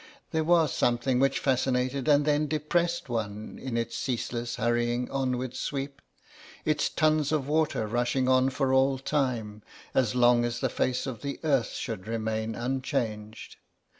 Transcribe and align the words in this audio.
There 0.31 0.43
was 0.43 0.73
something 0.73 1.19
which 1.19 1.37
fascinated 1.37 2.07
and 2.07 2.25
then 2.25 2.47
depressed 2.47 3.07
one 3.07 3.59
in 3.61 3.77
its 3.77 3.95
ceaseless 3.95 4.55
hurrying 4.55 5.07
onward 5.11 5.55
sweep, 5.55 6.01
its 6.65 6.89
tons 6.89 7.31
of 7.31 7.47
water 7.47 7.85
rushing 7.85 8.27
on 8.27 8.49
for 8.49 8.73
all 8.73 8.97
time, 8.97 9.61
as 9.93 10.15
long 10.15 10.43
as 10.43 10.59
the 10.59 10.69
face 10.69 11.05
of 11.05 11.21
the 11.21 11.39
earth 11.43 11.73
should 11.73 12.07
remain 12.07 12.55
unchanged. 12.55 13.57